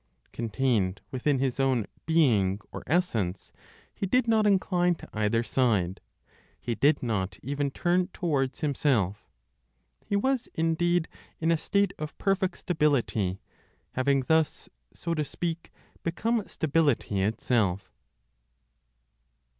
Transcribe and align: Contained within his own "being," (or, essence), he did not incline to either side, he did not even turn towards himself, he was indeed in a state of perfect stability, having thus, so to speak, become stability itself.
Contained 0.31 0.99
within 1.11 1.37
his 1.37 1.59
own 1.59 1.85
"being," 2.07 2.59
(or, 2.71 2.81
essence), 2.87 3.53
he 3.93 4.07
did 4.07 4.27
not 4.27 4.47
incline 4.47 4.95
to 4.95 5.07
either 5.13 5.43
side, 5.43 6.01
he 6.59 6.73
did 6.73 7.03
not 7.03 7.37
even 7.43 7.69
turn 7.69 8.07
towards 8.07 8.61
himself, 8.61 9.29
he 10.03 10.15
was 10.15 10.49
indeed 10.55 11.07
in 11.39 11.51
a 11.51 11.55
state 11.55 11.93
of 11.99 12.17
perfect 12.17 12.57
stability, 12.57 13.41
having 13.91 14.21
thus, 14.21 14.69
so 14.91 15.13
to 15.13 15.23
speak, 15.23 15.71
become 16.01 16.41
stability 16.47 17.21
itself. 17.21 17.91